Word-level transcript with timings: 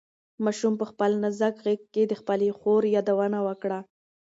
ماشوم 0.43 0.73
په 0.81 0.85
خپل 0.91 1.11
نازک 1.23 1.55
غږ 1.65 1.81
کې 1.93 2.03
د 2.07 2.13
خپلې 2.21 2.49
خور 2.59 2.83
یادونه 2.95 3.39
وکړه. 3.47 3.79